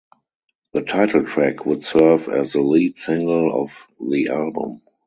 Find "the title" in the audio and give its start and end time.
0.73-1.23